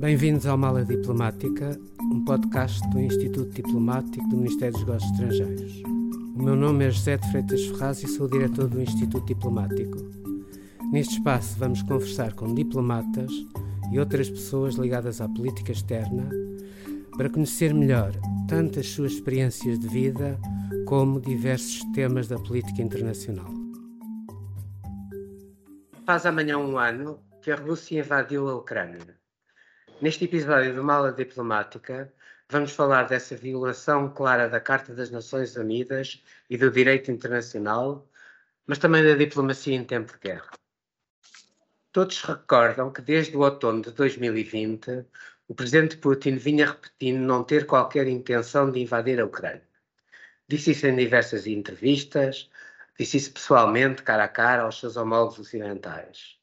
[0.00, 1.78] Bem-vindos ao Mala Diplomática,
[2.10, 5.82] um podcast do Instituto Diplomático do Ministério dos Negócios Estrangeiros.
[6.34, 9.98] O meu nome é José de Freitas Ferraz e sou diretor do Instituto Diplomático.
[10.90, 13.30] Neste espaço vamos conversar com diplomatas
[13.92, 16.30] e outras pessoas ligadas à política externa
[17.14, 18.12] para conhecer melhor
[18.48, 20.40] tanto as suas experiências de vida
[20.86, 23.52] como diversos temas da política internacional.
[26.06, 29.19] Faz amanhã um ano que a Rússia invadiu a Ucrânia.
[30.00, 32.10] Neste episódio do Mala Diplomática,
[32.48, 38.08] vamos falar dessa violação clara da Carta das Nações Unidas e do direito internacional,
[38.66, 40.50] mas também da diplomacia em tempo de guerra.
[41.92, 45.04] Todos recordam que desde o outono de 2020,
[45.46, 49.68] o presidente Putin vinha repetindo não ter qualquer intenção de invadir a Ucrânia.
[50.48, 52.50] Disse isso em diversas entrevistas,
[52.98, 56.39] disse isso pessoalmente, cara a cara, aos seus homólogos ocidentais.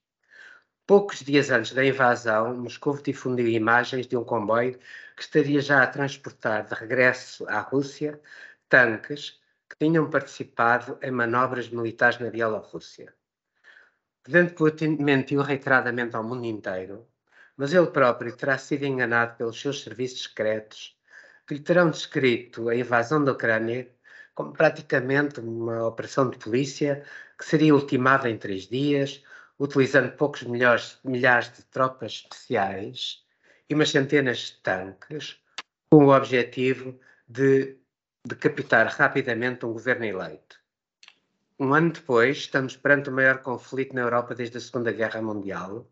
[0.87, 4.79] Poucos dias antes da invasão, Moscou difundiu imagens de um comboio
[5.17, 8.21] que estaria já a transportar de regresso à Rússia
[8.69, 9.38] tanques
[9.69, 13.13] que tinham participado em manobras militares na Bielorrússia.
[14.21, 17.05] O presidente Putin mentiu reiteradamente ao mundo inteiro,
[17.57, 20.97] mas ele próprio terá sido enganado pelos seus serviços secretos,
[21.45, 23.94] que lhe terão descrito a invasão da Ucrânia
[24.33, 27.03] como praticamente uma operação de polícia
[27.38, 29.22] que seria ultimada em três dias,
[29.59, 33.23] utilizando poucos milhares, de tropas especiais
[33.69, 35.39] e umas centenas de tanques,
[35.89, 37.78] com o objetivo de
[38.25, 40.59] decapitar rapidamente um governo eleito.
[41.59, 45.89] Um ano depois, estamos perante o maior conflito na Europa desde a Segunda Guerra Mundial,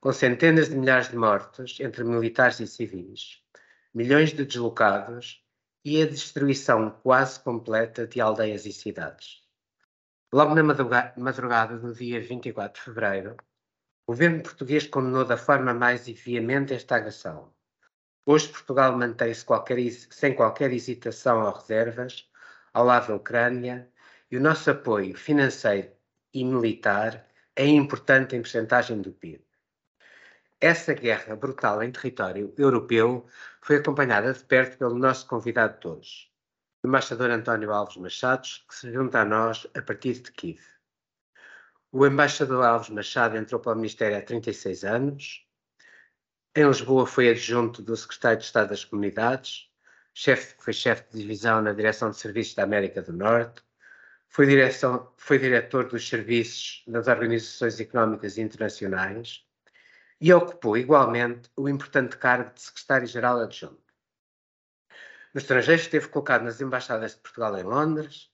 [0.00, 3.42] com centenas de milhares de mortos entre militares e civis,
[3.94, 5.42] milhões de deslocados
[5.84, 9.41] e a destruição quase completa de aldeias e cidades.
[10.34, 13.36] Logo na madrugada do dia 24 de fevereiro,
[14.06, 17.52] o governo português condenou da forma mais veemente esta agressão.
[18.24, 19.44] Hoje Portugal mantém-se
[20.10, 22.30] sem qualquer hesitação ou reservas
[22.72, 23.92] ao lado da Ucrânia
[24.30, 25.92] e o nosso apoio financeiro
[26.32, 29.44] e militar é importante em percentagem do PIB.
[30.58, 33.26] Essa guerra brutal em território europeu
[33.60, 36.31] foi acompanhada de perto pelo nosso convidado de hoje,
[36.84, 40.60] embaixador António Alves Machados, que se junta a nós a partir de Kiev.
[41.92, 45.46] O embaixador Alves Machado entrou para o Ministério há 36 anos.
[46.56, 49.70] Em Lisboa foi adjunto do secretário de Estado das Comunidades,
[50.12, 53.62] chefe, foi chefe de divisão na Direção de Serviços da América do Norte,
[54.28, 59.46] foi, direção, foi diretor dos serviços das Organizações Económicas Internacionais
[60.20, 63.81] e ocupou igualmente o importante cargo de secretário-geral adjunto.
[65.34, 68.30] No estrangeiro esteve colocado nas embaixadas de Portugal em Londres,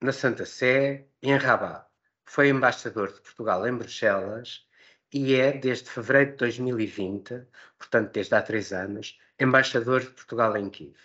[0.00, 1.86] na Santa Sé e em Rabat.
[2.24, 4.66] Foi embaixador de Portugal em Bruxelas
[5.12, 7.46] e é, desde fevereiro de 2020,
[7.78, 10.98] portanto desde há três anos, embaixador de Portugal em Kiev.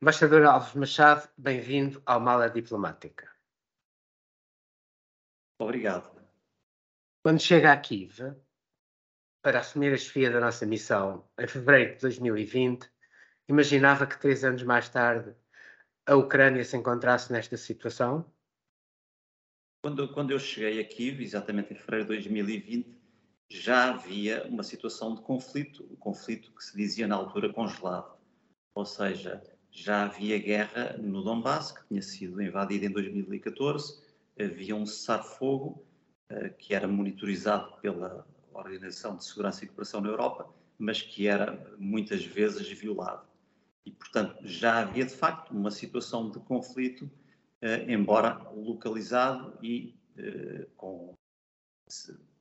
[0.00, 3.28] Embaixador Alves Machado, bem-vindo ao Mala Diplomática.
[5.58, 6.14] Obrigado.
[7.24, 8.36] Quando chega a Kiev,
[9.42, 12.88] para assumir a chefia da nossa missão em fevereiro de 2020,
[13.48, 15.32] Imaginava que três anos mais tarde
[16.04, 18.24] a Ucrânia se encontrasse nesta situação?
[19.82, 22.96] Quando, quando eu cheguei aqui, exatamente em fevereiro de 2020,
[23.48, 28.16] já havia uma situação de conflito, um conflito que se dizia na altura congelado.
[28.74, 34.02] Ou seja, já havia guerra no Donbass, que tinha sido invadida em 2014,
[34.38, 35.86] havia um cessar-fogo
[36.32, 41.74] uh, que era monitorizado pela Organização de Segurança e Cooperação na Europa, mas que era
[41.78, 43.35] muitas vezes violado.
[43.86, 47.08] E, portanto, já havia de facto uma situação de conflito,
[47.62, 51.14] eh, embora localizado e eh, com,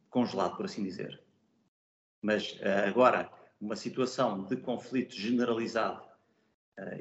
[0.10, 1.22] congelado, por assim dizer.
[2.20, 6.04] Mas eh, agora, uma situação de conflito generalizado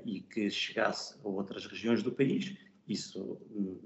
[0.04, 2.56] e que chegasse a outras regiões do país,
[2.86, 3.40] isso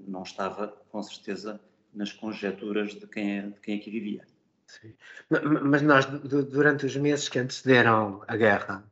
[0.07, 1.59] não estava, com certeza,
[1.95, 4.27] nas conjecturas de quem, de quem aqui vivia.
[4.67, 4.95] Sim.
[5.31, 8.85] Mas nós, durante os meses que antecederam a guerra,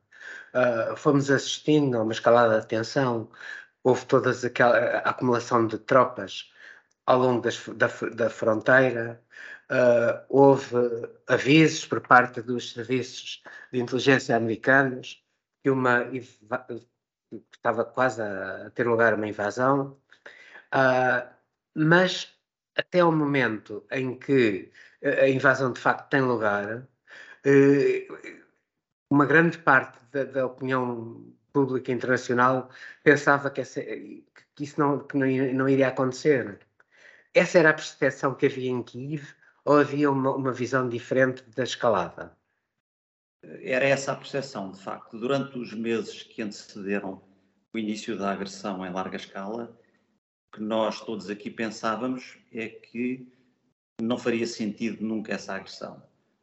[0.57, 3.29] uh, fomos assistindo a uma escalada de tensão,
[3.83, 6.51] houve toda aquela acumulação de tropas
[7.05, 9.21] ao longo das, da, da, fronteira,
[9.71, 10.75] uh, houve
[11.27, 15.23] avisos por parte dos serviços de inteligência americanos
[15.63, 16.05] que uma
[17.53, 19.97] estava quase a ter lugar uma invasão,
[20.73, 21.29] uh,
[21.75, 22.33] mas
[22.75, 24.71] até o momento em que
[25.03, 26.87] a invasão de facto tem lugar,
[29.09, 32.69] uma grande parte da, da, opinião pública internacional
[33.03, 34.23] pensava que, essa, que
[34.63, 36.59] isso não, que não, não, iria acontecer.
[37.33, 39.23] Essa era a percepção que havia em Kiev
[39.65, 42.37] ou havia uma, uma visão diferente da escalada?
[43.61, 45.17] era essa a percepção, de facto.
[45.17, 47.21] Durante os meses que antecederam
[47.73, 49.77] o início da agressão em larga escala,
[50.47, 53.31] o que nós todos aqui pensávamos é que
[54.01, 56.01] não faria sentido nunca essa agressão.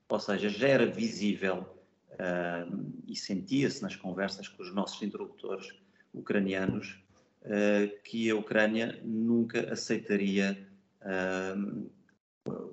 [0.09, 1.67] Ou seja, já era visível
[2.15, 5.69] uh, e sentia-se nas conversas com os nossos interlocutores
[6.13, 7.03] ucranianos
[7.43, 10.69] uh, que a Ucrânia nunca aceitaria
[11.03, 11.91] uh,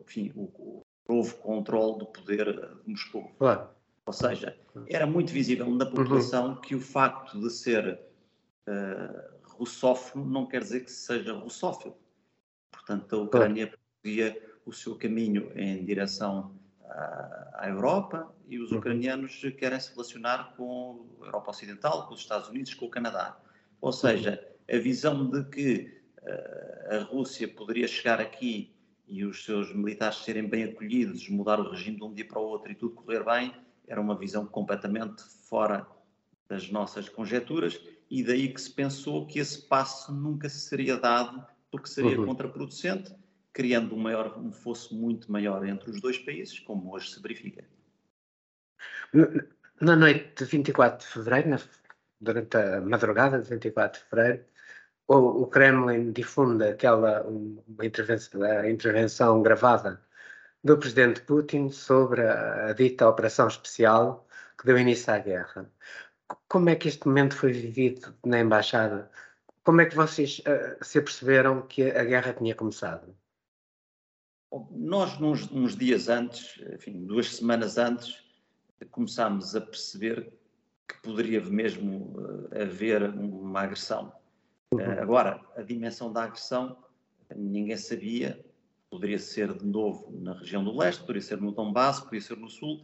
[0.05, 3.31] enfim, o, o novo controle do poder de Moscou.
[3.37, 3.69] Claro.
[4.05, 4.57] Ou seja,
[4.87, 5.91] era muito visível na uhum.
[5.91, 6.61] população uhum.
[6.61, 7.99] que o facto de ser
[9.43, 11.95] russófono não quer dizer que seja russófilo.
[12.71, 16.55] Portanto, a Ucrânia podia o seu caminho em direção
[17.53, 18.79] à Europa e os uhum.
[18.79, 23.37] ucranianos querem se relacionar com a Europa Ocidental, com os Estados Unidos, com o Canadá.
[23.79, 28.75] Ou seja, a visão de que uh, a Rússia poderia chegar aqui
[29.07, 32.43] e os seus militares serem bem acolhidos, mudar o regime de um dia para o
[32.43, 33.53] outro e tudo correr bem,
[33.87, 35.85] era uma visão completamente fora
[36.47, 37.79] das nossas conjecturas
[38.09, 42.25] e daí que se pensou que esse passo nunca seria dado porque seria uhum.
[42.25, 43.13] contraproducente
[43.53, 47.63] criando um, maior, um fosso muito maior entre os dois países, como hoje se verifica.
[49.81, 51.61] Na noite de 24 de fevereiro,
[52.19, 54.45] durante a madrugada de 24 de fevereiro,
[55.07, 60.01] o, o Kremlin difunde aquela uma intervenção, a intervenção gravada
[60.63, 64.27] do presidente Putin sobre a, a dita operação especial
[64.57, 65.69] que deu início à guerra.
[66.47, 69.11] Como é que este momento foi vivido na embaixada?
[69.63, 73.15] Como é que vocês uh, se aperceberam que a guerra tinha começado?
[74.71, 78.21] Nós, uns, uns, dias antes, enfim, duas semanas antes,
[78.91, 80.33] começámos a perceber
[80.87, 84.11] que poderia mesmo uh, haver uma agressão.
[84.73, 84.79] Uhum.
[84.79, 86.77] Uh, agora, a dimensão da agressão,
[87.33, 88.43] ninguém sabia.
[88.89, 92.49] Poderia ser de novo na região do leste, poderia ser no Donbass, poderia ser no
[92.49, 92.83] sul,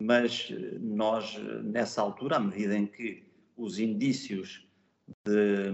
[0.00, 3.24] mas uh, nós, nessa altura, à medida em que
[3.56, 4.66] os indícios
[5.24, 5.70] de,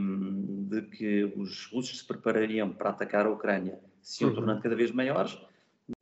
[0.68, 4.36] de que os russos se preparariam para atacar a Ucrânia se iam uhum.
[4.36, 5.38] tornando cada vez maiores,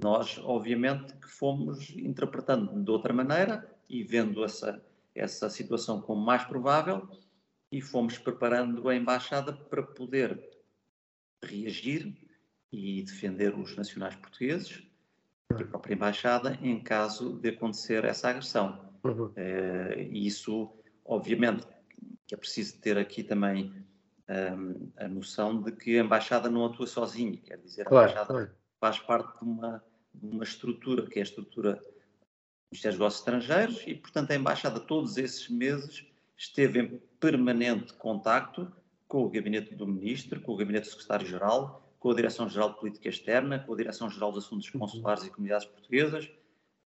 [0.02, 4.82] nós, obviamente, que fomos interpretando de outra maneira e vendo essa,
[5.14, 7.08] essa situação como mais provável
[7.70, 10.38] e fomos preparando a embaixada para poder
[11.42, 12.16] reagir
[12.72, 14.82] e defender os nacionais portugueses
[15.58, 18.92] e a própria embaixada em caso de acontecer essa agressão.
[19.04, 19.26] Uhum.
[19.26, 20.70] Uh, isso,
[21.04, 21.66] obviamente,
[22.26, 23.72] que é preciso ter aqui também
[24.28, 28.32] um, a noção de que a embaixada não atua sozinha, quer dizer, a claro, embaixada
[28.32, 28.50] claro.
[28.80, 29.84] faz parte de uma,
[30.14, 34.34] de uma estrutura que é a estrutura do Ministério dos Negócios Estrangeiros e, portanto, a
[34.34, 38.70] embaixada todos esses meses esteve em permanente contacto
[39.06, 43.08] com o gabinete do ministro, com o gabinete do secretário-geral, com a Direção-Geral de Política
[43.08, 44.80] Externa, com a Direção-Geral dos Assuntos uhum.
[44.80, 46.30] Consulares e Comunidades Portuguesas,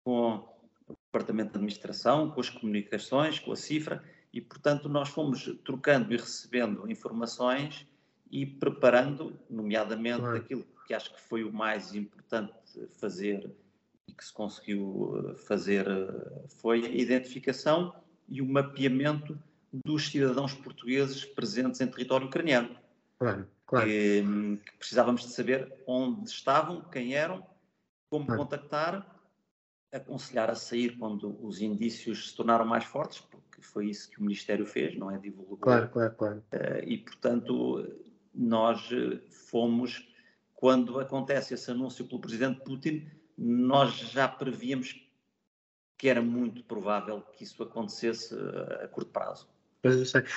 [0.04, 0.44] com
[0.88, 4.04] o Departamento de Administração, com as comunicações, com a CIFRA,
[4.38, 7.84] e, portanto, nós fomos trocando e recebendo informações
[8.30, 10.36] e preparando, nomeadamente, claro.
[10.36, 12.52] aquilo que acho que foi o mais importante
[13.00, 13.50] fazer
[14.06, 17.92] e que se conseguiu eh, fazer eh, foi a identificação
[18.28, 19.36] e o mapeamento
[19.72, 22.76] dos cidadãos portugueses presentes em território ucraniano.
[23.18, 23.86] Claro, claro.
[23.86, 24.22] Que,
[24.64, 27.44] que precisávamos de saber onde estavam, quem eram,
[28.08, 28.42] como claro.
[28.42, 29.18] contactar,
[29.92, 33.20] aconselhar a sair quando os indícios se tornaram mais fortes,
[33.58, 35.18] que foi isso que o Ministério fez, não é?
[35.18, 35.58] Divulgou.
[35.58, 36.44] Claro, claro, claro.
[36.52, 37.86] Uh, e, portanto,
[38.34, 40.08] nós eh, fomos,
[40.54, 45.04] quando acontece esse anúncio pelo Presidente Putin, nós já prevíamos
[45.96, 49.48] que era muito provável que isso acontecesse eh, a curto prazo.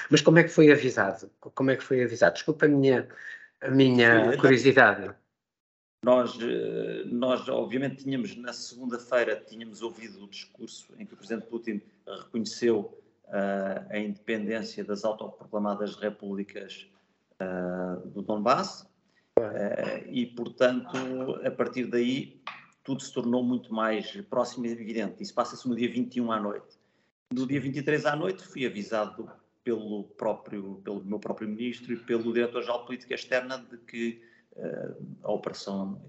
[0.09, 1.29] Mas, como é que foi avisado?
[1.39, 2.33] Como é que foi avisado?
[2.33, 3.07] Desculpa a minha,
[3.61, 5.13] a minha curiosidade.
[6.03, 6.37] Nós,
[7.05, 13.00] nós, obviamente, tínhamos na segunda-feira tínhamos ouvido o discurso em que o Presidente Putin reconheceu
[13.89, 16.87] a independência das autoproclamadas repúblicas
[17.39, 18.81] uh, do Donbass
[19.39, 20.97] uh, e, portanto,
[21.45, 22.41] a partir daí
[22.83, 25.23] tudo se tornou muito mais próximo e evidente.
[25.23, 26.77] Isso passa-se no dia 21 à noite.
[27.31, 29.31] No dia 23 à noite fui avisado
[29.63, 34.21] pelo próprio, pelo meu próprio ministro e pelo diretor-geral de política externa de que
[35.23, 36.01] a operação,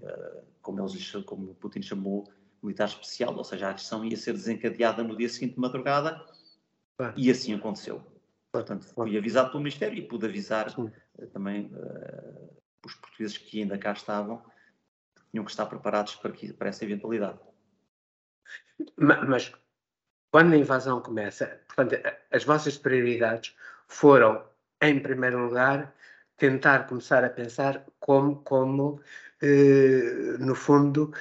[0.61, 2.29] como eles como Putin chamou,
[2.61, 6.25] militar especial, ou seja, a agressão ia ser desencadeada no dia seguinte de madrugada
[7.15, 8.01] e assim aconteceu.
[8.51, 10.91] Portanto, fui avisado pelo Ministério e pude avisar Sim.
[11.17, 14.37] Eh, também uh, os portugueses que ainda cá estavam
[15.15, 17.39] que tinham que estar preparados para, que, para essa eventualidade.
[18.97, 19.51] Mas
[20.31, 21.95] quando a invasão começa, portanto,
[22.31, 23.55] as vossas prioridades
[23.87, 24.43] foram,
[24.81, 25.93] em primeiro lugar,
[26.37, 29.01] tentar começar a pensar como, como
[29.41, 31.13] eh, no fundo,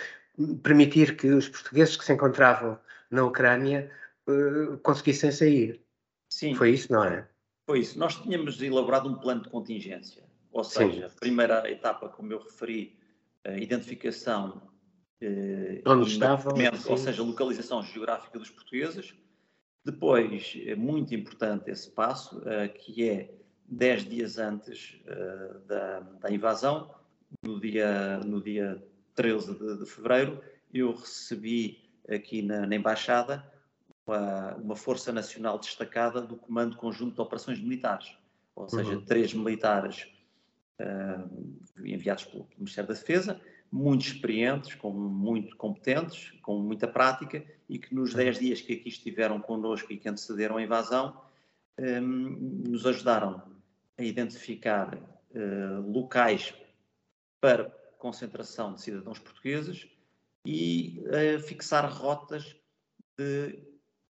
[0.62, 2.78] permitir que os portugueses que se encontravam
[3.10, 3.90] na Ucrânia
[4.28, 5.84] uh, conseguissem sair.
[6.30, 6.54] Sim.
[6.54, 7.28] Foi isso, não é?
[7.66, 7.98] Foi isso.
[7.98, 10.24] Nós tínhamos elaborado um plano de contingência.
[10.50, 11.14] Ou seja, Sim.
[11.16, 12.98] a primeira etapa, como eu referi,
[13.44, 14.62] a identificação
[15.20, 16.52] eh, Onde estavam,
[16.88, 19.14] ou seja, localização geográfica dos portugueses.
[19.84, 23.34] Depois, é muito importante esse passo, uh, que é
[23.66, 25.00] 10 dias antes
[25.66, 26.94] da, da, invasão,
[27.42, 28.82] no dia, no dia
[29.14, 30.40] 13 de, de fevereiro,
[30.72, 33.44] eu recebi aqui na, na Embaixada
[34.06, 38.16] uma, uma, Força Nacional destacada do Comando Conjunto de Operações Militares,
[38.54, 39.04] ou seja, uhum.
[39.04, 40.08] três militares
[40.80, 43.40] uh, enviados pelo Ministério da Defesa,
[43.70, 48.88] muito experientes, com muito competentes, com muita prática e que nos 10 dias que aqui
[48.88, 51.18] estiveram connosco e que antecederam a invasão,
[51.78, 52.02] um,
[52.68, 53.42] nos ajudaram
[53.96, 56.52] a identificar uh, locais
[57.40, 59.88] para concentração de cidadãos portugueses
[60.44, 62.54] e a fixar rotas
[63.16, 63.71] de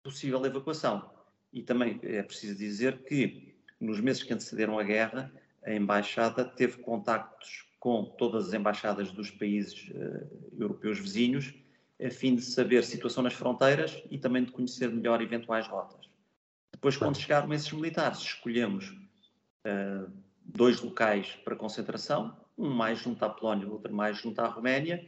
[0.07, 1.09] possível evacuação.
[1.51, 5.31] E também é preciso dizer que nos meses que antecederam a guerra,
[5.65, 11.53] a embaixada teve contactos com todas as embaixadas dos países uh, europeus vizinhos,
[12.01, 16.09] a fim de saber a situação nas fronteiras e também de conhecer melhor eventuais rotas.
[16.71, 20.11] Depois, quando chegaram esses militares, escolhemos uh,
[20.43, 25.05] dois locais para concentração, um mais junto à Polónia, outro mais junto à Roménia,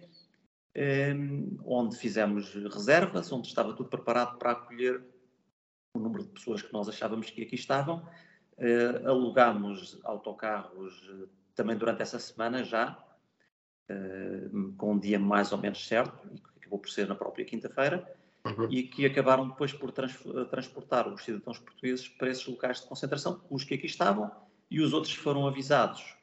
[1.66, 5.04] onde fizemos reservas, onde estava tudo preparado para acolher
[5.94, 8.08] o número de pessoas que nós achávamos que aqui estavam.
[8.58, 11.10] Uh, alugámos autocarros
[11.56, 12.98] também durante essa semana já,
[13.90, 17.46] uh, com um dia mais ou menos certo, e que acabou por ser na própria
[17.46, 18.06] quinta-feira,
[18.46, 18.68] uhum.
[18.70, 20.18] e que acabaram depois por trans,
[20.50, 24.30] transportar os cidadãos portugueses para esses locais de concentração, os que aqui estavam,
[24.70, 26.16] e os outros foram avisados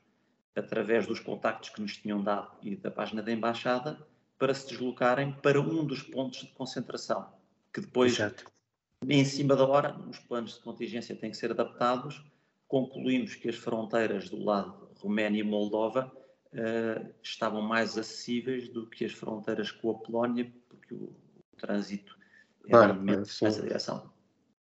[0.55, 3.99] através dos contactos que nos tinham dado e da página da Embaixada
[4.39, 7.33] para se deslocarem para um dos pontos de concentração,
[7.73, 8.51] que depois, Exato.
[9.07, 12.25] em cima da hora, os planos de contingência têm que ser adaptados.
[12.69, 16.13] Concluímos que as fronteiras do lado Roménia e Moldova
[16.53, 22.17] uh, estavam mais acessíveis do que as fronteiras com a Polónia, porque o, o trânsito
[22.69, 24.13] era claro, nessa direção.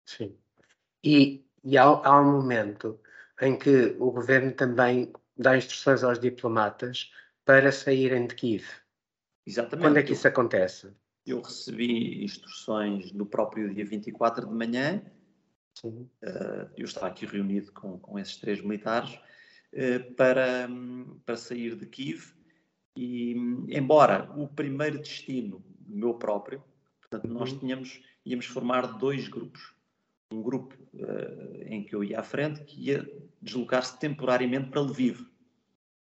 [0.05, 0.37] Sim.
[1.03, 3.01] E, e há, há um momento
[3.41, 7.11] em que o governo também dá instruções aos diplomatas
[7.45, 8.65] para saírem de Kiev.
[9.51, 9.87] Exatamente.
[9.87, 10.93] Quando é que isso acontece?
[11.27, 15.03] Eu recebi instruções no próprio dia 24 de manhã.
[15.75, 16.09] Sim.
[16.23, 19.19] Uh, eu estava aqui reunido com, com esses três militares
[19.73, 20.69] eh, para,
[21.25, 22.35] para sair de Kiev.
[22.97, 23.33] E,
[23.69, 26.63] embora o primeiro destino meu próprio,
[27.01, 27.59] portanto, nós uhum.
[27.59, 29.75] tínhamos, íamos formar dois grupos.
[30.33, 33.09] Um grupo uh, em que eu ia à frente, que ia
[33.43, 35.27] deslocar-se temporariamente para Lviv,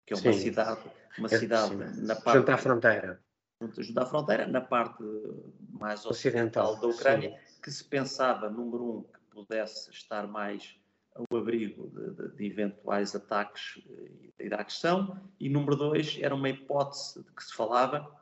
[0.07, 0.41] que é uma sim.
[0.41, 0.81] cidade,
[1.19, 2.07] uma é, cidade sim.
[2.07, 2.39] na parte.
[2.39, 3.23] Junto à fronteira.
[3.61, 5.03] Junto à fronteira, na parte
[5.71, 7.61] mais ocidental, ocidental da Ucrânia, sim.
[7.63, 10.79] que se pensava, número um, que pudesse estar mais
[11.15, 13.83] ao abrigo de, de, de, eventuais ataques
[14.39, 18.15] eh, da agressão, e número dois, era uma hipótese de que se falava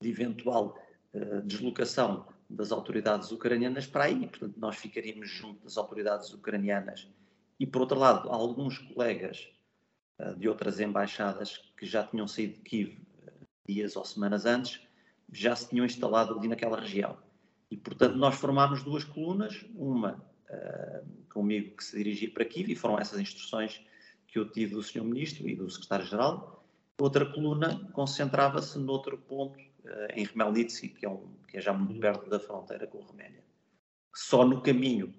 [0.00, 0.76] de eventual
[1.14, 7.08] uh, deslocação das autoridades ucranianas para aí, portanto nós ficaríamos junto das autoridades ucranianas.
[7.60, 9.48] E por outro lado, alguns colegas
[10.18, 13.07] uh, de outras embaixadas que já tinham saído de Kiev
[13.68, 14.80] dias ou semanas antes,
[15.32, 17.16] já se tinham instalado ali naquela região.
[17.70, 22.74] E portanto nós formámos duas colunas, uma uh, comigo que se dirigir para Kiev, e
[22.74, 23.80] foram essas instruções
[24.26, 25.04] que eu tive do Sr.
[25.04, 26.64] Ministro e do Secretário-Geral.
[26.98, 31.94] Outra coluna concentrava-se noutro ponto, uh, em Remelnitsky, que é, um, que é já muito
[31.94, 32.00] uhum.
[32.00, 33.44] perto da fronteira com a Roménia.
[34.14, 35.14] Só no caminho,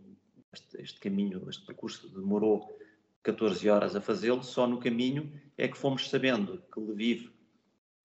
[0.52, 2.76] este, este caminho, este percurso demorou
[3.24, 7.30] 14 horas a fazê-lo, só no caminho é que fomos sabendo que Lviv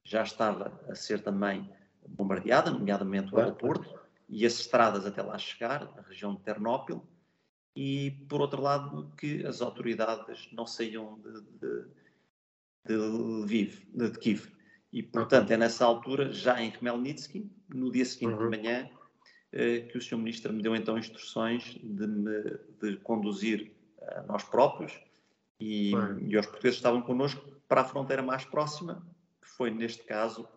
[0.04, 1.68] já estava a ser também
[2.06, 7.02] bombardeada, nomeadamente o aeroporto, e as estradas até lá chegar, na região de Ternópil,
[7.74, 11.84] e, por outro lado, que as autoridades não saíam de, de,
[12.86, 14.46] de Lviv, de, de Kiev.
[14.92, 18.48] E, portanto, é nessa altura, já em Khmelnytsky, no dia seguinte uhum.
[18.48, 18.90] de manhã,
[19.50, 20.18] eh, que o Sr.
[20.18, 25.00] Ministro me deu então instruções de me de conduzir a nós próprios
[25.60, 29.04] e, e os portugueses estavam connosco para a fronteira mais próxima,
[29.56, 30.48] foi, neste caso,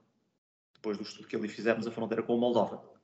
[0.75, 2.97] depois do estudo que ali fizemos, a fronteira com a Moldova.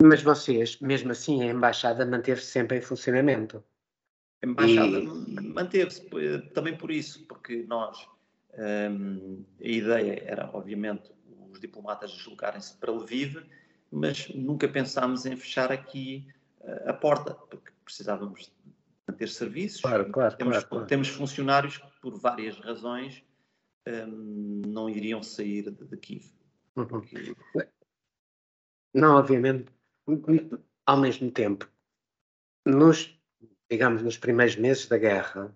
[0.00, 3.64] Mas vocês, mesmo assim, a embaixada manteve-se sempre em funcionamento.
[4.42, 5.04] A embaixada e...
[5.40, 8.08] manteve-se eh, também por isso, porque nós,
[8.54, 11.10] um, a ideia era, obviamente,
[11.50, 13.44] os diplomatas deslocarem-se para Lviv,
[13.90, 16.28] mas nunca pensámos em fechar aqui
[16.60, 18.52] uh, a porta, porque precisávamos
[19.08, 19.80] manter serviços.
[19.80, 20.86] Claro, claro, temos, claro, claro.
[20.86, 23.24] temos funcionários que, por várias razões,
[23.86, 26.24] um, não iriam sair de, de Kiev.
[26.76, 27.02] Uhum.
[28.94, 29.72] Não, obviamente,
[30.86, 31.68] ao mesmo tempo,
[32.64, 33.18] nos,
[33.70, 35.54] digamos, nos primeiros meses da guerra,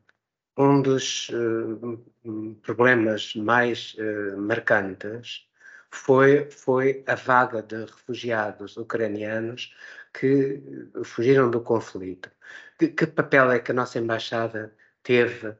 [0.57, 5.49] um dos uh, problemas mais uh, marcantes
[5.91, 9.75] foi, foi a vaga de refugiados ucranianos
[10.13, 10.61] que
[11.05, 12.31] fugiram do conflito.
[12.79, 15.55] Que, que papel é que a nossa embaixada teve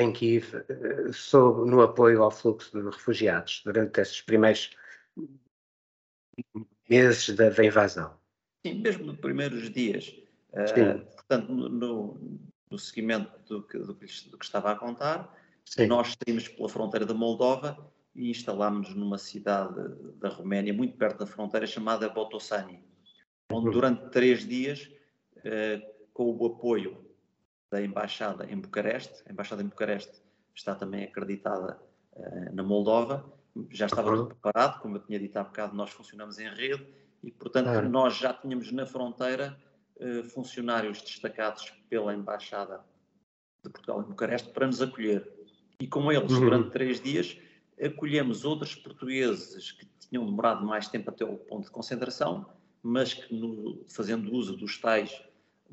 [0.00, 4.70] em Kiev uh, sob, no apoio ao fluxo de refugiados durante esses primeiros
[6.88, 8.14] meses da, da invasão?
[8.66, 10.14] Sim, mesmo nos primeiros dias.
[10.52, 12.18] Uh, portanto, no,
[12.70, 15.32] no, seguimento do que, do, que, do que, estava a contar,
[15.64, 15.86] Sim.
[15.86, 17.78] nós saímos pela fronteira da Moldova
[18.14, 19.74] e instalámos-nos numa cidade
[20.18, 22.82] da Roménia, muito perto da fronteira, chamada Botossani,
[23.52, 23.72] onde uhum.
[23.72, 24.90] durante três dias,
[25.38, 27.09] uh, com o apoio
[27.70, 30.20] da Embaixada em Bucareste, a Embaixada em Bucareste
[30.54, 31.80] está também acreditada
[32.12, 33.32] uh, na Moldova,
[33.70, 34.26] já estava uhum.
[34.26, 36.86] preparado, como eu tinha dito há bocado, nós funcionamos em rede
[37.22, 37.88] e, portanto, uhum.
[37.88, 39.56] nós já tínhamos na fronteira
[39.96, 42.80] uh, funcionários destacados pela Embaixada
[43.64, 45.30] de Portugal em Bucareste para nos acolher.
[45.80, 46.40] E com eles, uhum.
[46.40, 47.38] durante três dias,
[47.82, 52.46] acolhemos outros portugueses que tinham demorado mais tempo até o ponto de concentração,
[52.82, 55.22] mas que, no, fazendo uso dos tais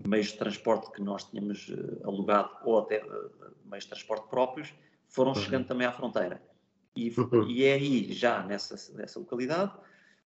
[0.06, 4.74] meios de transporte que nós tínhamos uh, alugado ou até uh, meios de transporte próprios,
[5.08, 5.36] foram uhum.
[5.36, 6.42] chegando também à fronteira.
[6.96, 7.48] E, uhum.
[7.48, 9.72] e, é aí, já nessa, nessa localidade,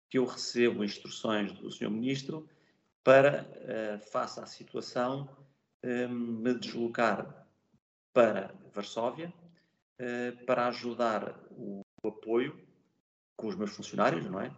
[0.09, 1.89] que eu recebo instruções do Sr.
[1.89, 2.47] Ministro
[3.03, 5.29] para, uh, face à situação,
[5.83, 7.47] me deslocar
[8.13, 9.33] para Varsóvia,
[9.99, 12.57] uh, para ajudar o, o, apoio
[13.35, 14.51] com os meus funcionários, não é?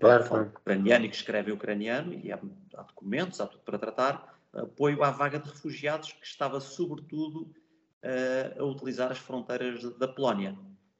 [0.00, 0.52] Claro, claro.
[0.56, 2.38] ucraniano e que escreve ucraniano, e há,
[2.74, 7.50] há documentos, há tudo para tratar, apoio à vaga de refugiados que estava, sobretudo,
[8.04, 10.58] uh, a utilizar as fronteiras da Polónia.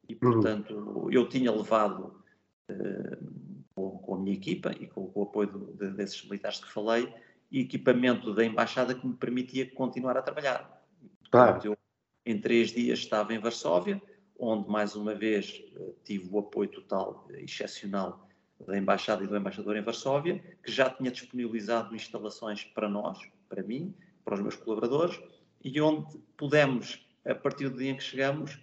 [0.08, 0.18] E, uhum.
[0.18, 2.22] portanto, eu tinha levado,
[2.70, 7.12] uh, com, a minha equipa e com, o apoio de, desses militares que falei,
[7.50, 10.84] equipamento da embaixada que me permitia continuar a trabalhar.
[11.30, 11.60] Claro.
[11.64, 11.78] eu,
[12.24, 14.00] em três dias, estava em Varsóvia,
[14.38, 15.62] onde, mais uma vez,
[16.04, 18.28] tive o apoio total, excepcional,
[18.66, 23.62] da embaixada e do embaixador em Varsóvia, que já tinha disponibilizado instalações para nós, para
[23.62, 25.20] mim, para os meus colaboradores,
[25.64, 28.60] e onde pudemos, a partir do dia em que chegamos,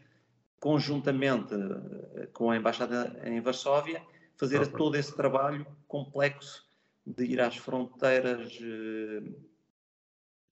[0.59, 4.01] conjuntamente eh, com a Embaixada em Varsóvia,
[4.37, 4.73] fazer okay.
[4.73, 6.65] todo esse trabalho complexo
[7.05, 9.31] de ir às fronteiras, eh,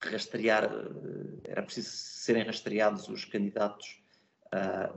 [0.02, 4.02] rastrear, eh, era preciso serem rastreados os candidatos
[4.52, 4.90] a,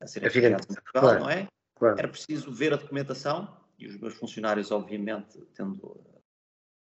[0.00, 1.20] a serem rastreados em Portugal, claro.
[1.20, 1.48] não é?
[1.76, 1.98] Claro.
[1.98, 6.00] Era preciso ver a documentação e os meus funcionários, obviamente, tendo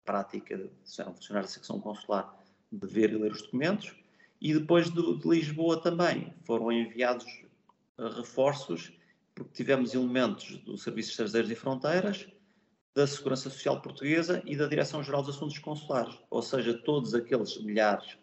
[0.08, 2.34] prática, são funcionários da secção consular,
[2.72, 3.94] de ver e ler os documentos,
[4.40, 6.32] e depois de, de Lisboa também.
[6.44, 7.26] Foram enviados
[7.98, 8.90] uh, reforços,
[9.34, 12.26] porque tivemos elementos do Serviço Estrangeiros e Fronteiras,
[12.94, 18.16] da Segurança Social Portuguesa e da Direção-Geral dos Assuntos Consulares, ou seja, todos aqueles milhares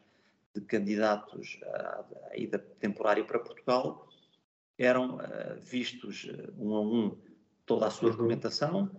[0.56, 4.10] de candidatos à, à ida temporária para Portugal
[4.76, 7.18] eram uh, vistos uh, um a um
[7.64, 8.16] toda a sua uhum.
[8.16, 8.92] documentação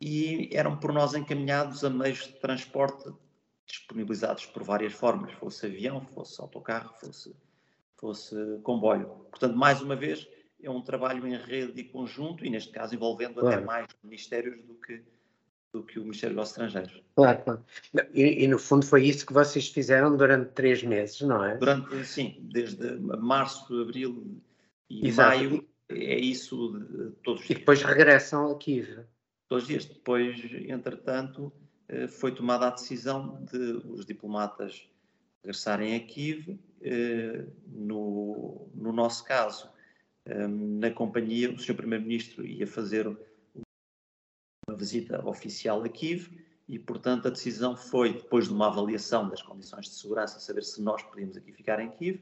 [0.00, 3.10] e eram por nós encaminhados a meios de transporte
[3.66, 7.34] disponibilizados por várias formas, fosse avião, fosse autocarro, fosse,
[7.96, 9.06] fosse comboio.
[9.30, 10.26] Portanto, mais uma vez,
[10.62, 13.48] é um trabalho em rede e conjunto, e neste caso envolvendo claro.
[13.48, 15.02] até mais ministérios do que,
[15.72, 17.02] do que o Ministério dos Estrangeiros.
[17.14, 17.64] Claro, claro.
[18.14, 21.56] E, e, no fundo foi isso que vocês fizeram durante três meses, não é?
[21.58, 24.40] Durante, sim, desde março, abril
[24.88, 25.36] e Exato.
[25.36, 26.72] maio, é isso
[27.22, 27.58] todos os dias.
[27.58, 29.04] E depois regressam a Kiev.
[29.50, 29.86] Os dias.
[29.86, 31.52] Depois, entretanto,
[31.88, 34.88] eh, foi tomada a decisão de os diplomatas
[35.42, 36.58] regressarem a Kiev.
[36.82, 39.70] Eh, no, no nosso caso,
[40.26, 41.74] eh, na companhia, o Sr.
[41.74, 46.28] Primeiro-Ministro ia fazer uma visita oficial a Kiev
[46.68, 50.82] e, portanto, a decisão foi, depois de uma avaliação das condições de segurança, saber se
[50.82, 52.20] nós podíamos aqui ficar em Kiev.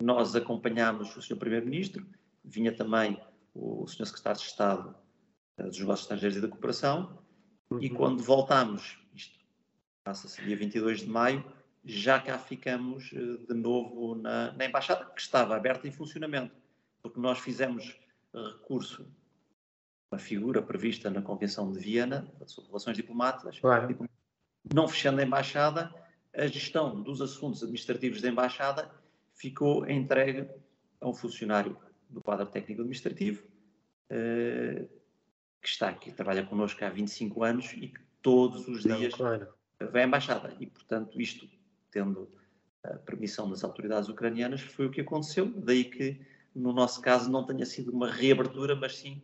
[0.00, 1.36] Nós acompanhámos o Sr.
[1.36, 2.06] Primeiro-Ministro,
[2.44, 3.20] vinha também
[3.52, 4.06] o Sr.
[4.06, 5.03] Secretário de Estado
[5.58, 7.24] dos Negócios Estrangeiros e da Cooperação,
[7.70, 7.82] Uhum.
[7.82, 9.38] E quando voltamos, isto
[10.04, 11.44] passa-se dia 22 de maio,
[11.84, 16.54] já cá ficamos eh, de novo na, na Embaixada, que estava aberta em funcionamento,
[17.02, 17.98] porque nós fizemos
[18.32, 19.06] recurso
[20.10, 24.08] uma figura prevista na Convenção de Viena sobre relações diplomáticas, claro.
[24.72, 25.92] não fechando a Embaixada,
[26.32, 28.90] a gestão dos assuntos administrativos da Embaixada
[29.34, 30.48] ficou entregue
[31.00, 31.76] a um funcionário
[32.08, 33.42] do quadro técnico administrativo,
[34.10, 34.86] eh,
[35.64, 39.48] que está aqui, trabalha connosco há 25 anos e que todos os dias Não, claro.
[39.90, 40.54] vai à embaixada.
[40.60, 41.48] E, portanto, isto,
[41.90, 42.30] tendo
[42.84, 45.46] a permissão das autoridades ucranianas, foi o que aconteceu.
[45.46, 46.20] Daí que,
[46.54, 49.22] no nosso caso, não tenha sido uma reabertura, mas sim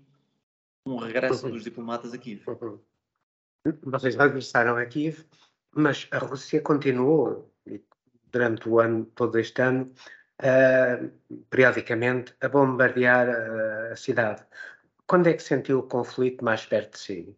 [0.87, 1.53] um regresso uhum.
[1.53, 2.43] dos diplomatas aqui.
[2.47, 2.81] Uhum.
[3.83, 5.27] vocês regressaram a Kiev,
[5.75, 7.53] mas a Rússia continuou
[8.33, 9.93] durante o ano, todo este ano,
[11.51, 14.43] periodicamente, a bombardear a, a cidade.
[15.11, 17.37] Quando é que sentiu o conflito mais perto de si?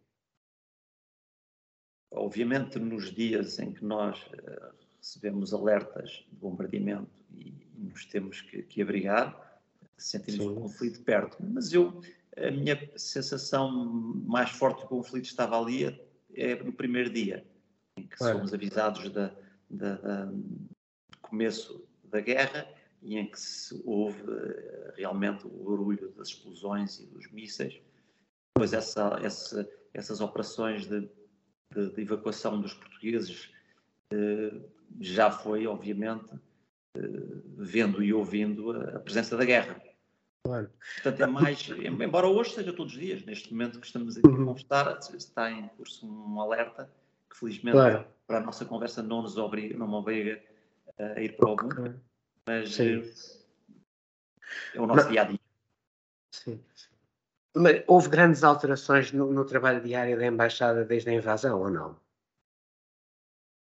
[2.12, 8.42] Obviamente, nos dias em que nós uh, recebemos alertas de bombardeamento e, e nos temos
[8.42, 9.58] que, que abrigar,
[9.96, 10.50] sentimos Sim.
[10.50, 11.38] o conflito perto.
[11.40, 12.02] Mas eu,
[12.36, 13.70] a minha sensação
[14.26, 15.98] mais forte do conflito estava ali
[16.34, 17.42] é no primeiro dia,
[17.96, 18.36] em que claro.
[18.36, 19.34] somos avisados da,
[19.70, 22.68] da, da, do começo da guerra
[23.02, 27.80] e em que se houve eh, realmente o barulho das explosões e dos mísseis.
[28.54, 31.08] Depois essa, essa, essas operações de,
[31.74, 33.50] de, de, evacuação dos portugueses
[34.12, 34.60] eh,
[35.00, 36.32] já foi, obviamente,
[36.96, 37.00] eh,
[37.56, 39.82] vendo e ouvindo a, a presença da guerra.
[40.44, 40.70] Claro.
[40.94, 44.42] Portanto, é mais, embora hoje seja todos os dias, neste momento que estamos aqui uhum.
[44.42, 46.90] a conversar, está em curso um alerta
[47.30, 48.04] que felizmente claro.
[48.26, 50.42] para a nossa conversa não nos obriga, não me obriga
[50.98, 52.00] a ir para o mundo,
[52.46, 53.02] mas Sim.
[54.74, 55.40] é o nosso dia a dia.
[56.32, 56.62] Sim.
[57.54, 62.00] Mas houve grandes alterações no, no, trabalho diário da Embaixada desde a invasão ou não?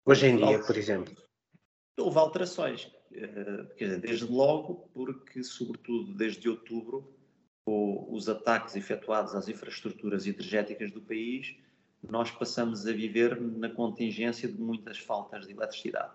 [0.04, 1.14] Hoje em dia, por exemplo.
[1.98, 2.92] Houve alterações.
[3.12, 7.12] Eh, desde logo, porque, sobretudo desde outubro,
[7.64, 11.56] com os ataques efetuados às infraestruturas energéticas do país,
[12.02, 16.14] nós passamos a viver na contingência de muitas faltas de eletricidade.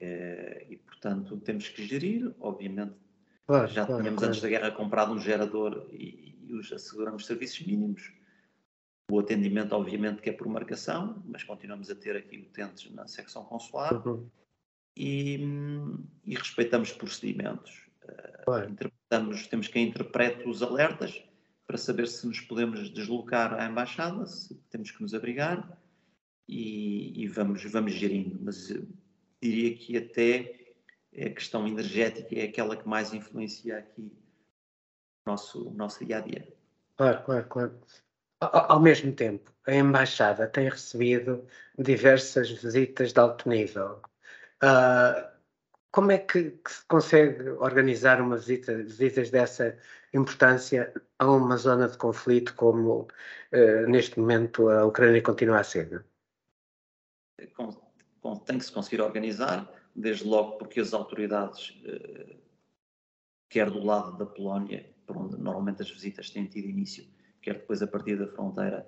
[0.00, 2.94] Eh, e, portanto, temos que gerir, obviamente.
[3.46, 4.30] Claro, já claro, tínhamos claro.
[4.30, 8.12] antes da guerra comprado um gerador e, e os asseguramos serviços mínimos.
[9.10, 13.44] O atendimento, obviamente, que é por marcação, mas continuamos a ter aqui utentes na secção
[13.44, 14.06] consular.
[14.06, 14.28] Uhum
[14.98, 15.38] e,
[16.26, 17.86] e respeitamos procedimentos.
[18.44, 18.70] Claro.
[18.70, 21.22] Interpretamos, temos quem interprete os alertas
[21.66, 25.78] para saber se nos podemos deslocar à embaixada, se temos que nos abrigar
[26.48, 28.38] e, e vamos, vamos gerindo.
[28.42, 28.74] Mas
[29.40, 30.74] diria que até
[31.14, 34.12] a questão energética é aquela que mais influencia aqui
[35.26, 36.48] o nosso, o nosso dia a dia.
[36.96, 37.80] Claro, claro, claro.
[38.40, 41.44] Ao mesmo tempo, a Embaixada tem recebido
[41.76, 44.00] diversas visitas de alto nível.
[44.62, 45.28] Uh,
[45.90, 49.76] como é que, que, se consegue organizar uma visita, visitas dessa
[50.12, 53.08] importância a uma zona de conflito como
[53.52, 56.04] uh, neste momento a Ucrânia continua a ser?
[58.44, 62.36] Tem que se conseguir organizar, desde logo porque as autoridades, uh,
[63.48, 67.06] quer do lado da Polónia, por onde normalmente as visitas têm tido início,
[67.40, 68.86] quer depois a partir da fronteira,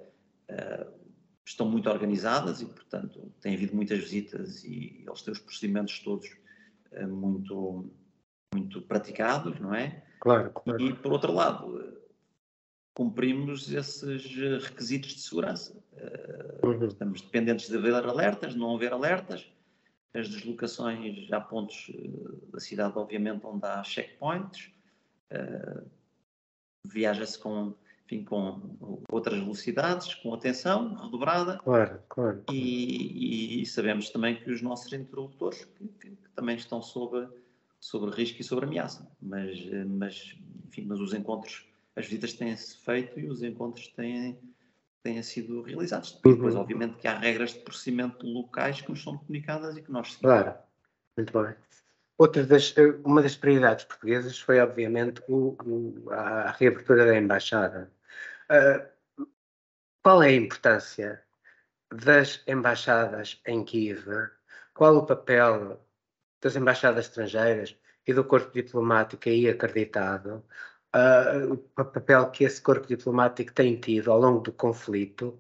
[1.47, 6.29] estão muito organizadas e, portanto, tem havido muitas visitas e eles têm os procedimentos todos
[6.93, 7.91] uh, muito,
[8.55, 10.05] muito praticados, não é?
[10.21, 10.81] Claro, claro.
[10.81, 11.99] E, por outro lado,
[12.95, 14.25] cumprimos esses
[14.63, 15.80] requisitos de segurança.
[16.03, 16.87] Uh, uhum.
[16.87, 19.47] Estamos dependentes de haver alertas, não haver alertas.
[20.15, 24.71] As deslocações, há pontos uh, da cidade, obviamente, onde há checkpoints.
[26.85, 27.75] Viaja-se com
[28.11, 28.77] enfim, com
[29.09, 31.59] outras velocidades, com atenção redobrada.
[31.59, 32.43] Claro, claro.
[32.51, 37.29] E, e, sabemos também que os nossos interlocutores que, que, que também estão sob,
[38.13, 39.09] risco e sob ameaça.
[39.23, 40.37] Mas, mas,
[40.67, 44.37] enfim, mas os encontros, as visitas têm-se feito e os encontros têm,
[45.03, 46.21] têm sido realizados.
[46.25, 46.35] Uhum.
[46.35, 50.13] Depois, obviamente, que há regras de procedimento locais que nos são comunicadas e que nós
[50.13, 50.43] seguimos.
[50.43, 50.59] Claro,
[51.17, 51.55] muito bem.
[52.19, 57.91] Outra das, uma das prioridades portuguesas foi, obviamente, o, o, a reabertura da embaixada.
[58.51, 58.87] Uh,
[60.03, 61.23] qual é a importância
[61.91, 64.07] das embaixadas em Kiev?
[64.75, 65.83] Qual o papel
[66.43, 70.45] das embaixadas estrangeiras e do corpo diplomático aí acreditado?
[70.95, 75.39] Uh, o papel que esse corpo diplomático tem tido ao longo do conflito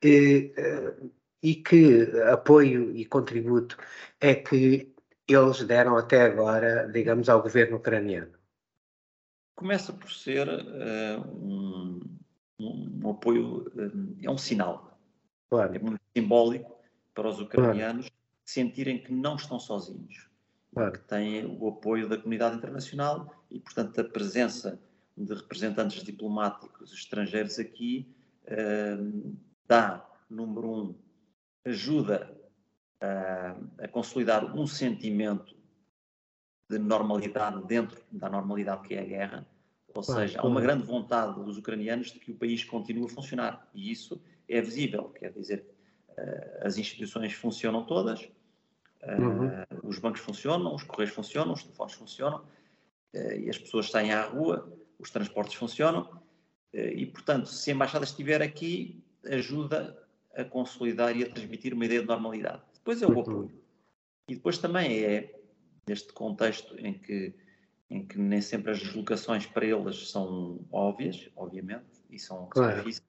[0.00, 1.10] e, uh,
[1.42, 3.76] e que apoio e contributo
[4.20, 4.94] é que
[5.26, 8.32] eles deram até agora, digamos, ao governo ucraniano?
[9.56, 12.00] Começa por ser uh, um
[12.62, 13.70] um, apoio,
[14.22, 14.98] é um sinal.
[15.48, 15.74] Claro.
[15.74, 16.78] É muito simbólico
[17.14, 18.22] para os ucranianos claro.
[18.44, 20.28] sentirem que não estão sozinhos,
[20.72, 20.92] claro.
[20.92, 24.80] que têm o apoio da comunidade internacional e, portanto, a presença
[25.16, 30.94] de representantes diplomáticos estrangeiros aqui uh, dá, número um,
[31.64, 32.36] ajuda
[33.00, 35.56] a, a consolidar um sentimento
[36.70, 39.46] de normalidade dentro da normalidade que é a guerra,
[39.94, 43.68] ou seja, há uma grande vontade dos ucranianos de que o país continue a funcionar.
[43.74, 45.10] E isso é visível.
[45.10, 45.66] Quer dizer,
[46.08, 48.22] uh, as instituições funcionam todas,
[49.02, 49.50] uh, uhum.
[49.82, 52.38] os bancos funcionam, os correios funcionam, os telefones funcionam,
[53.14, 56.20] uh, e as pessoas saem à rua, os transportes funcionam.
[56.72, 60.02] e, portanto, se a embaixada estiver aqui, ajuda
[60.34, 62.62] a consolidar e a transmitir uma ideia de normalidade.
[62.74, 63.52] Depois é o apoio.
[64.28, 65.38] E depois também é,
[65.86, 67.34] neste contexto em que,
[67.90, 72.76] em que nem sempre as deslocações para eles são óbvias, obviamente, e são, claro.
[72.78, 73.06] difíceis,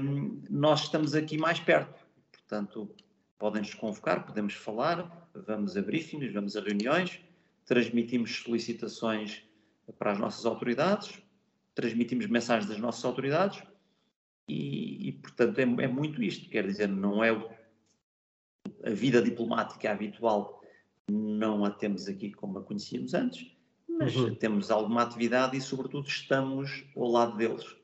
[0.00, 2.04] um, nós estamos aqui mais perto.
[2.32, 2.94] Portanto,
[3.38, 7.20] podem-nos convocar, podemos falar, vamos a briefings, vamos a reuniões,
[7.64, 9.42] transmitimos solicitações
[9.92, 11.22] para as nossas autoridades,
[11.74, 13.62] transmitimos mensagens das nossas autoridades
[14.48, 16.48] e, e portanto, é, é, muito isto.
[16.48, 17.30] Quer dizer, não é
[18.84, 20.62] a vida diplomática habitual,
[21.10, 23.54] não a temos aqui como a conhecíamos antes,
[23.88, 24.34] mas uhum.
[24.34, 27.76] temos alguma atividade e, sobretudo, estamos ao lado deles.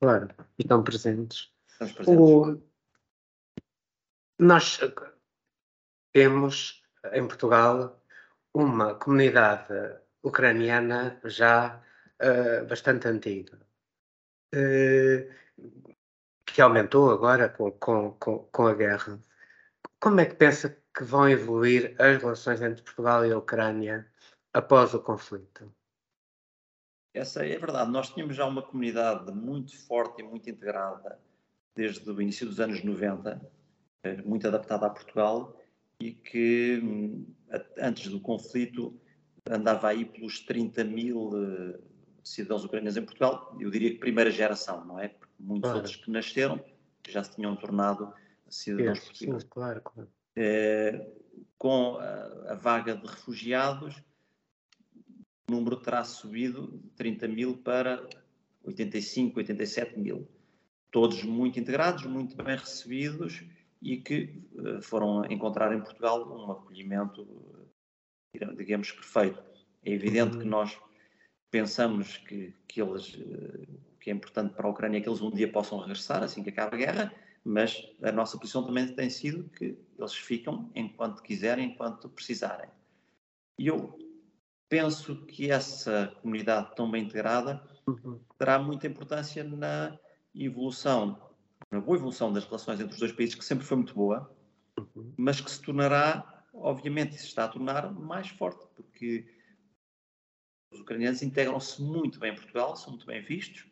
[0.00, 0.28] Claro,
[0.58, 1.52] e estão presentes.
[1.68, 2.20] Estamos presentes.
[2.20, 2.62] O...
[4.38, 4.80] Nós
[6.12, 8.02] temos em Portugal
[8.52, 9.72] uma comunidade
[10.22, 11.82] ucraniana já
[12.20, 13.58] uh, bastante antiga,
[14.54, 15.32] uh,
[16.46, 18.12] que aumentou agora com, com,
[18.50, 19.18] com, a guerra.
[20.00, 24.06] Como é que pensa que vão evoluir as relações entre Portugal e a Ucrânia
[24.52, 25.72] após o conflito?
[27.14, 27.90] Essa é verdade.
[27.90, 31.18] Nós tínhamos já uma comunidade muito forte e muito integrada
[31.74, 33.40] desde o início dos anos 90,
[34.04, 35.58] eh, muito adaptada a Portugal
[36.00, 37.26] e que hum,
[37.78, 38.98] antes do conflito
[39.50, 41.78] andava aí pelos 30 mil eh,
[42.22, 43.56] cidadãos ucranianos em Portugal.
[43.60, 45.08] Eu diria que primeira geração, não é?
[45.08, 45.78] Porque muitos claro.
[45.78, 46.64] outros que nasceram
[47.08, 48.12] já se tinham tornado
[48.48, 49.44] cidadãos é, portugueses.
[49.44, 50.08] Claro, claro.
[50.36, 51.06] É,
[51.58, 54.02] com a, a, vaga de refugiados,
[55.48, 58.06] o número terá subido de 30 mil para
[58.64, 60.28] 85, 87 mil.
[60.90, 63.42] Todos muito integrados, muito bem recebidos
[63.80, 67.26] e que uh, foram encontrar em Portugal um acolhimento,
[68.56, 69.42] digamos, perfeito.
[69.84, 70.50] É evidente que uhum.
[70.50, 70.78] nós
[71.50, 73.66] pensamos que, que eles, uh,
[74.00, 76.76] que é importante para a Ucrânia que eles um dia possam regressar assim que acabe
[76.76, 77.14] a guerra,
[77.44, 82.70] mas a nossa posição também tem sido que eles ficam enquanto quiserem, enquanto precisarem.
[83.58, 83.98] E eu
[84.68, 88.18] penso que essa comunidade tão bem integrada uhum.
[88.38, 89.98] terá muita importância na
[90.34, 91.20] evolução,
[91.70, 94.34] na boa evolução das relações entre os dois países, que sempre foi muito boa,
[94.78, 95.12] uhum.
[95.16, 99.26] mas que se tornará, obviamente, se está a tornar mais forte, porque
[100.72, 103.66] os ucranianos integram-se muito bem em Portugal, são muito bem vistos,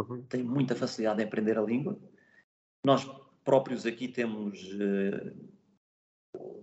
[0.00, 0.22] uhum.
[0.24, 1.98] têm muita facilidade em aprender a língua,
[2.84, 3.08] nós
[3.44, 5.50] próprios aqui temos uh,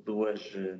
[0.03, 0.41] duas.
[0.53, 0.79] Uh,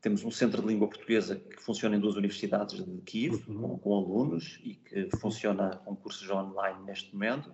[0.00, 3.60] temos um centro de língua portuguesa que funciona em duas universidades de Kiev, uhum.
[3.60, 7.52] com, com, alunos, e que funciona com cursos online neste momento.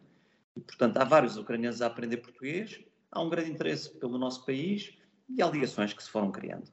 [0.54, 2.78] E, portanto, há vários ucranianos a aprender português,
[3.10, 4.98] há um grande interesse pelo nosso país
[5.36, 6.70] e ligações que se foram criando.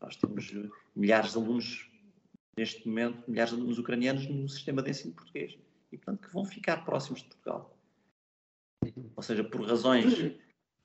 [0.00, 1.90] Nós temos eh, milhares de alunos,
[2.56, 5.58] neste momento, milhares de alunos ucranianos no sistema de ensino português
[5.90, 7.76] e, portanto, que vão ficar próximos de Portugal.
[9.16, 10.12] Ou seja, por razões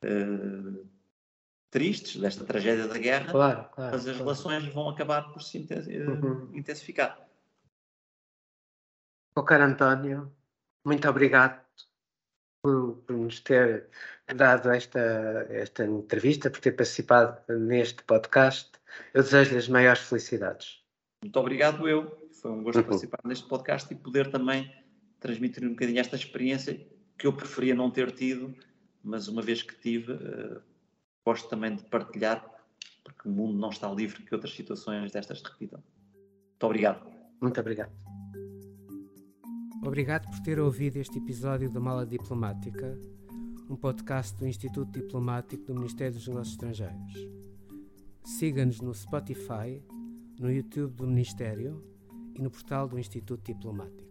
[0.03, 0.87] uh,
[1.71, 4.17] tristes desta tragédia da guerra, claro, claro, mas as claro.
[4.19, 6.55] relações vão acabar por se eh, uhum.
[6.55, 7.27] intensificar.
[9.35, 10.31] O caro António,
[10.85, 11.63] muito obrigado
[12.61, 13.89] por, por, nos ter
[14.35, 14.99] dado esta,
[15.49, 18.71] esta entrevista, por ter participado neste podcast.
[19.13, 20.81] Eu desejo-lhe as maiores felicidades.
[21.23, 22.29] Muito obrigado, eu.
[22.41, 22.83] Foi um gosto uhum.
[22.83, 24.71] participar neste podcast e poder também
[25.19, 26.79] transmitir um bocadinho esta experiência
[27.17, 28.53] que eu preferia não ter tido,
[29.03, 30.61] mas uma vez que tive, uh,
[31.25, 32.45] gosto também de partilhar,
[33.03, 35.81] porque o mundo não está livre que outras situações destas se repitam.
[36.19, 37.11] Muito obrigado.
[37.41, 37.91] Muito obrigado.
[39.83, 42.99] Obrigado por ter ouvido este episódio da Mala Diplomática,
[43.69, 47.27] um podcast do Instituto Diplomático do Ministério dos Negócios Estrangeiros.
[48.23, 49.84] Siga-nos no Spotify,
[50.39, 51.84] no YouTube do Ministério
[52.36, 54.07] e no portal do Instituto Diplomático.